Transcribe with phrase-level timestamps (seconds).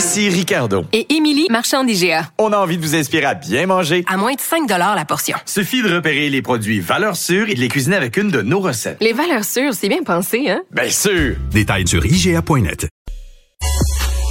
[0.00, 0.86] Ici Ricardo.
[0.94, 2.30] Et Émilie, marchand d'IGA.
[2.38, 4.02] On a envie de vous inspirer à bien manger.
[4.08, 5.36] À moins de 5 la portion.
[5.44, 8.60] Suffit de repérer les produits valeurs sûres et de les cuisiner avec une de nos
[8.60, 8.96] recettes.
[9.02, 10.62] Les valeurs sûres, c'est bien pensé, hein?
[10.70, 11.36] Bien sûr!
[11.50, 12.88] Détails sur IGA.net.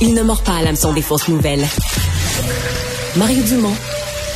[0.01, 1.67] Il ne mord pas à l'hameçon des fausses nouvelles.
[3.15, 3.75] Mario Dumont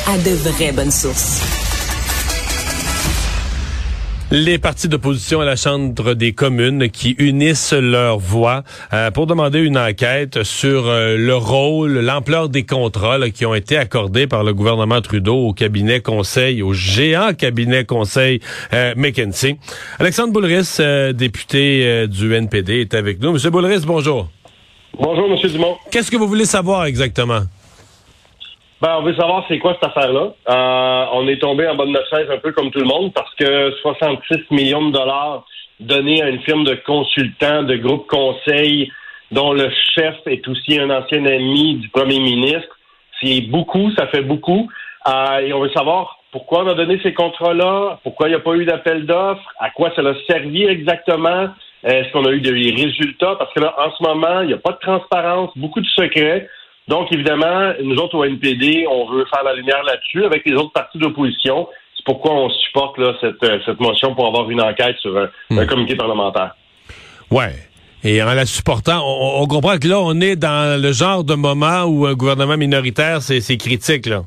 [0.10, 1.63] a de vraies bonnes sources.
[4.36, 9.60] Les partis d'opposition à la Chambre des communes qui unissent leurs voix euh, pour demander
[9.60, 14.44] une enquête sur euh, le rôle, l'ampleur des contrats là, qui ont été accordés par
[14.44, 18.40] le gouvernement Trudeau au cabinet conseil, au géant cabinet conseil
[18.74, 19.58] euh, McKinsey.
[20.00, 23.34] Alexandre Boulris, euh, député du NPD, est avec nous.
[23.34, 24.30] Monsieur Boulris, bonjour.
[24.98, 25.78] Bonjour, Monsieur Dumont.
[25.92, 27.42] Qu'est-ce que vous voulez savoir exactement?
[28.84, 30.34] Ben, on veut savoir c'est quoi cette affaire-là.
[30.50, 33.34] Euh, on est tombé en bonne de chaise un peu comme tout le monde parce
[33.36, 35.46] que 66 millions de dollars
[35.80, 38.92] donnés à une firme de consultants de groupe conseil
[39.32, 42.78] dont le chef est aussi un ancien ami du premier ministre,
[43.22, 44.70] c'est beaucoup, ça fait beaucoup.
[45.08, 48.42] Euh, et on veut savoir pourquoi on a donné ces contrats-là, pourquoi il n'y a
[48.42, 51.48] pas eu d'appel d'offres, à quoi ça a servi exactement,
[51.86, 54.58] est-ce qu'on a eu des résultats, parce que là, en ce moment, il n'y a
[54.58, 56.50] pas de transparence, beaucoup de secrets.
[56.88, 60.74] Donc, évidemment, nous autres au NPD, on veut faire la lumière là-dessus avec les autres
[60.74, 61.68] partis d'opposition.
[61.96, 65.30] C'est pourquoi on supporte là, cette, euh, cette motion pour avoir une enquête sur un,
[65.52, 66.56] un comité parlementaire.
[67.32, 67.54] Ouais.
[68.04, 71.36] Et en la supportant, on, on, comprend que là, on est dans le genre de
[71.36, 74.24] moment où un gouvernement minoritaire, c'est critique, là.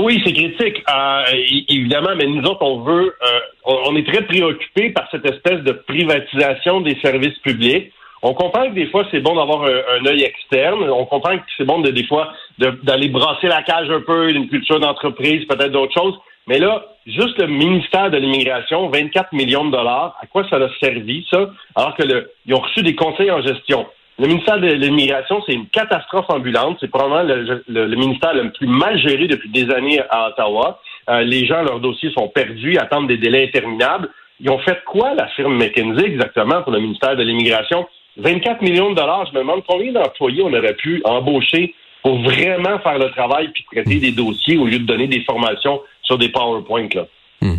[0.00, 1.22] Oui, c'est critique, euh,
[1.68, 5.72] évidemment, mais nous autres, on veut, euh, on est très préoccupés par cette espèce de
[5.72, 7.92] privatisation des services publics.
[8.22, 10.90] On comprend que des fois, c'est bon d'avoir un, œil externe.
[10.90, 14.48] On comprend que c'est bon de, des fois d'aller brasser la cage un peu, d'une
[14.48, 16.18] culture d'entreprise, peut-être d'autres choses.
[16.48, 20.68] Mais là, juste le ministère de l'Immigration, 24 millions de dollars, à quoi ça a
[20.80, 21.50] servi, ça?
[21.76, 23.86] Alors que le, ils ont reçu des conseils en gestion.
[24.18, 26.78] Le ministère de l'Immigration, c'est une catastrophe ambulante.
[26.80, 30.80] C'est probablement le, le, ministère le plus mal géré depuis des années à Ottawa.
[31.08, 34.08] Euh, les gens, leurs dossiers sont perdus, attendent des délais interminables.
[34.40, 37.86] Ils ont fait quoi, la firme McKinsey, exactement, pour le ministère de l'Immigration?
[38.18, 42.78] 24 millions de dollars, je me demande combien d'employés on aurait pu embaucher pour vraiment
[42.80, 46.28] faire le travail puis traiter des dossiers au lieu de donner des formations sur des
[46.28, 46.88] PowerPoint.
[46.94, 47.06] Là.
[47.40, 47.58] Hmm.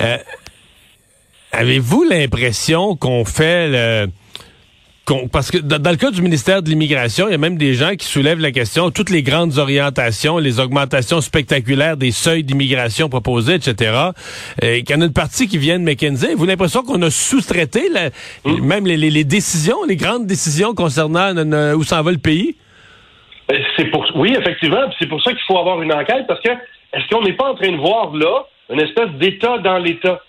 [0.00, 0.16] Euh,
[1.52, 4.06] avez-vous l'impression qu'on fait le
[5.32, 7.94] parce que dans, le cas du ministère de l'Immigration, il y a même des gens
[7.94, 13.54] qui soulèvent la question, toutes les grandes orientations, les augmentations spectaculaires des seuils d'immigration proposés,
[13.54, 13.92] etc.,
[14.62, 16.34] euh, qu'il y en a une partie qui vient de McKinsey.
[16.34, 17.90] Vous avez l'impression qu'on a sous-traité
[18.44, 18.66] mmh.
[18.66, 21.34] même les, décisions, les grandes décisions concernant
[21.74, 22.56] où s'en va le pays?
[23.52, 24.90] Euh, c'est pour oui, effectivement.
[24.98, 27.54] C'est pour ça qu'il faut avoir une enquête, parce que est-ce qu'on n'est pas en
[27.54, 30.20] train de voir là une espèce d'État dans l'État?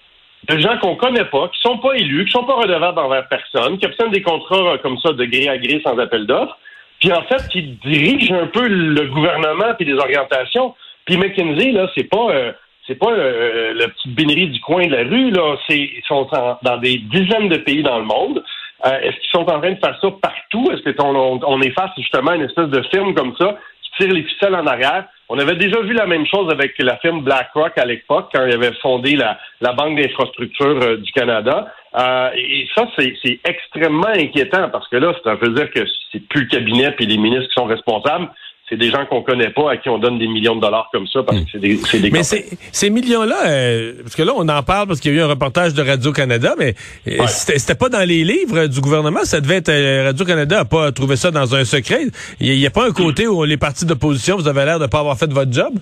[0.47, 3.78] De gens qu'on connaît pas, qui sont pas élus, qui sont pas redevables envers personne,
[3.78, 6.57] qui obtiennent des contrats euh, comme ça de gré à gré sans appel d'offres,
[7.00, 10.75] puis en fait qui dirigent un peu le gouvernement puis les orientations.
[11.06, 12.51] Puis McKinsey là, c'est pas euh,
[12.88, 16.28] c'est pas euh, la petite bénérie du coin de la rue là, c'est ils sont
[16.62, 18.44] dans des dizaines de pays dans le monde.
[18.83, 20.69] Est-ce qu'ils sont en train de faire ça partout?
[20.72, 24.03] Est-ce qu'on on, on est face justement à une espèce de firme comme ça qui
[24.03, 25.06] tire les ficelles en arrière?
[25.30, 28.53] On avait déjà vu la même chose avec la firme BlackRock à l'époque, quand il
[28.53, 29.38] avait fondé la,
[29.74, 31.74] Banque d'infrastructure euh, du Canada.
[31.97, 35.81] Euh, et ça, c'est extrêmement inquiétant parce que là, ça veut dire que
[36.12, 38.30] c'est plus le cabinet et les ministres qui sont responsables,
[38.69, 41.05] c'est des gens qu'on connaît pas à qui on donne des millions de dollars comme
[41.07, 44.47] ça parce que c'est des, c'est des Mais ces millions-là, euh, parce que là on
[44.47, 46.73] en parle parce qu'il y a eu un reportage de Radio Canada, mais
[47.07, 50.65] euh, c'était pas dans les livres du gouvernement, ça devait être euh, Radio Canada a
[50.65, 52.06] pas trouvé ça dans un secret.
[52.39, 55.00] Il n'y a, pas un côté où les partis d'opposition vous avez l'air de pas
[55.00, 55.73] avoir fait votre job?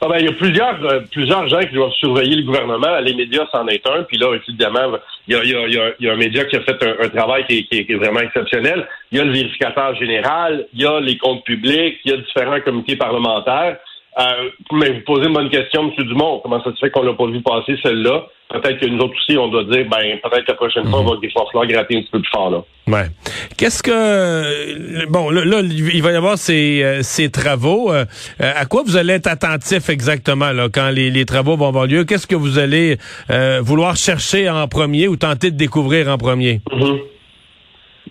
[0.00, 3.00] Ah ben, il y a plusieurs, euh, plusieurs gens qui doivent surveiller le gouvernement.
[3.00, 4.04] Les médias, c'en est un.
[4.04, 4.92] Puis là, évidemment,
[5.28, 7.58] il y a, y, a, y a, un média qui a fait un, travail qui
[7.58, 8.88] est, qui, est, vraiment exceptionnel.
[9.12, 12.16] Il y a le vérificateur général, il y a les comptes publics, il y a
[12.16, 13.78] différents comités parlementaires.
[14.18, 16.04] Euh, mais vous posez une bonne question, M.
[16.06, 16.40] Dumont.
[16.42, 18.26] Comment ça se fait qu'on l'a pas vu passer celle-là?
[18.50, 21.04] Peut-être que nous autres aussi, on doit dire, ben, peut-être que la prochaine fois, on
[21.04, 22.64] va, il va gratter un petit peu plus fort, là.
[22.88, 23.04] Ouais.
[23.56, 27.92] Qu'est-ce que, bon, là, il va y avoir ces, euh, ces travaux.
[27.92, 28.06] Euh,
[28.40, 32.04] à quoi vous allez être attentif exactement, là, quand les, les travaux vont avoir lieu?
[32.04, 32.96] Qu'est-ce que vous allez
[33.60, 36.60] vouloir chercher en premier ou tenter de découvrir en premier?
[36.72, 37.00] Mm-hmm.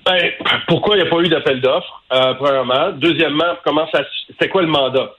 [0.06, 0.32] Ben,
[0.68, 2.04] pourquoi il n'y a pas eu d'appel d'offres,
[2.38, 2.92] premièrement.
[2.92, 5.12] Deuxièmement, comment ça, c'était quoi le mandat?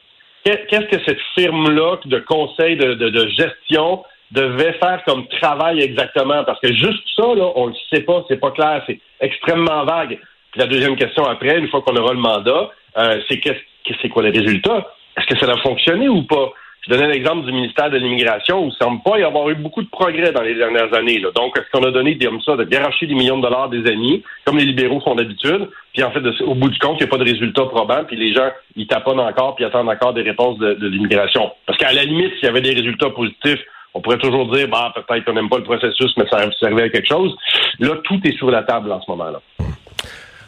[0.49, 6.43] Qu'est- Qu'est-ce que cette firme-là de conseil de, de- gestion devait faire comme travail exactement?
[6.45, 10.19] Parce que juste ça, là, on le sait pas, c'est pas clair, c'est extrêmement vague.
[10.53, 13.95] Puis la deuxième question après, une fois qu'on aura le mandat, euh, c'est qu'est-ce que
[14.01, 14.87] c'est quoi les résultats?
[15.19, 16.51] Est-ce que ça a fonctionné ou pas?
[16.89, 19.55] Je donnais l'exemple du ministère de l'Immigration où il ne semble pas y avoir eu
[19.57, 21.19] beaucoup de progrès dans les dernières années.
[21.19, 21.29] là.
[21.35, 24.23] Donc, est-ce qu'on a donné comme ça, de garocher des millions de dollars des amis,
[24.47, 27.11] comme les libéraux font d'habitude, puis en fait, au bout du compte, il n'y a
[27.11, 30.59] pas de résultats probants, puis les gens, ils taponnent encore, puis attendent encore des réponses
[30.59, 31.51] de, de l'immigration.
[31.67, 33.61] Parce qu'à la limite, s'il y avait des résultats positifs,
[33.93, 36.89] on pourrait toujours dire, bah, peut-être qu'on n'aime pas le processus, mais ça servait à
[36.89, 37.37] quelque chose.
[37.81, 39.41] Là, tout est sur la table en ce moment-là.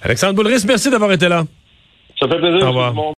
[0.03, 1.43] Alexandre Boulris, merci d'avoir été là.
[2.19, 2.65] Ça fait plaisir.
[2.65, 2.95] Au revoir.